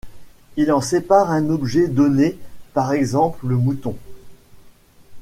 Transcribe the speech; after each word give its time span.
Il 0.57 0.71
en 0.71 0.81
sépare 0.81 1.29
un 1.29 1.51
objet 1.51 1.87
donné, 1.87 2.35
par 2.73 2.91
exemple 2.91 3.45
le 3.47 3.55
mouton. 3.55 3.95